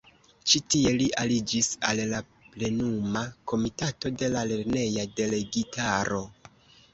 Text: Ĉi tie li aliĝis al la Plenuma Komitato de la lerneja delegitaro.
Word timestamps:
Ĉi 0.51 0.59
tie 0.75 0.93
li 1.01 1.09
aliĝis 1.23 1.67
al 1.89 2.01
la 2.13 2.21
Plenuma 2.55 3.21
Komitato 3.53 4.13
de 4.23 4.31
la 4.37 4.43
lerneja 4.53 5.05
delegitaro. 5.21 6.25